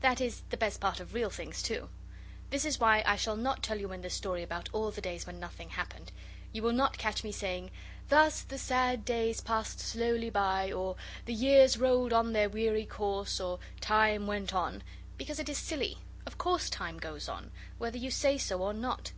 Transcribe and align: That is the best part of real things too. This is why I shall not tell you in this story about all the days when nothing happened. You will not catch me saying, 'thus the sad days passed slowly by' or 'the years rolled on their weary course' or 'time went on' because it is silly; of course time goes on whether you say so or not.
That 0.00 0.20
is 0.20 0.42
the 0.50 0.56
best 0.56 0.80
part 0.80 0.98
of 0.98 1.14
real 1.14 1.30
things 1.30 1.62
too. 1.62 1.88
This 2.50 2.64
is 2.64 2.80
why 2.80 3.04
I 3.06 3.14
shall 3.14 3.36
not 3.36 3.62
tell 3.62 3.78
you 3.78 3.92
in 3.92 4.02
this 4.02 4.12
story 4.14 4.42
about 4.42 4.68
all 4.72 4.90
the 4.90 5.00
days 5.00 5.24
when 5.24 5.38
nothing 5.38 5.68
happened. 5.70 6.10
You 6.50 6.64
will 6.64 6.72
not 6.72 6.98
catch 6.98 7.22
me 7.22 7.30
saying, 7.30 7.70
'thus 8.08 8.40
the 8.42 8.58
sad 8.58 9.04
days 9.04 9.40
passed 9.40 9.78
slowly 9.78 10.30
by' 10.30 10.72
or 10.72 10.96
'the 11.26 11.34
years 11.34 11.76
rolled 11.78 12.12
on 12.12 12.32
their 12.32 12.48
weary 12.48 12.86
course' 12.86 13.38
or 13.38 13.60
'time 13.80 14.26
went 14.26 14.52
on' 14.52 14.82
because 15.16 15.38
it 15.38 15.48
is 15.48 15.58
silly; 15.58 15.98
of 16.26 16.38
course 16.38 16.68
time 16.68 16.98
goes 16.98 17.28
on 17.28 17.52
whether 17.78 17.98
you 17.98 18.10
say 18.10 18.36
so 18.36 18.60
or 18.60 18.74
not. 18.74 19.12